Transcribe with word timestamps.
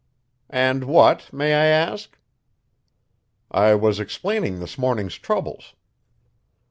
"And 0.49 0.85
what, 0.85 1.31
may 1.31 1.53
I 1.53 1.65
ask?" 1.67 2.17
"I 3.51 3.75
was 3.75 3.99
explaining 3.99 4.59
this 4.59 4.75
morning's 4.75 5.19
troubles." 5.19 5.75